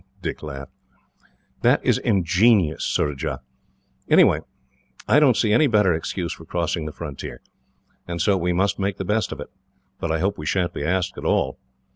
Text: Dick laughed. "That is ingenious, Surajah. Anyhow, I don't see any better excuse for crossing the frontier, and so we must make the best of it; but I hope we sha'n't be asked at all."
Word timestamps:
Dick 0.19 0.41
laughed. 0.41 0.71
"That 1.61 1.79
is 1.85 1.99
ingenious, 1.99 2.83
Surajah. 2.83 3.41
Anyhow, 4.09 4.39
I 5.07 5.19
don't 5.19 5.37
see 5.37 5.53
any 5.53 5.67
better 5.67 5.93
excuse 5.93 6.33
for 6.33 6.43
crossing 6.43 6.87
the 6.87 6.91
frontier, 6.91 7.39
and 8.07 8.19
so 8.19 8.35
we 8.35 8.51
must 8.51 8.79
make 8.79 8.97
the 8.97 9.05
best 9.05 9.31
of 9.31 9.39
it; 9.39 9.51
but 9.99 10.11
I 10.11 10.17
hope 10.17 10.39
we 10.39 10.47
sha'n't 10.47 10.73
be 10.73 10.83
asked 10.83 11.19
at 11.19 11.25
all." 11.25 11.59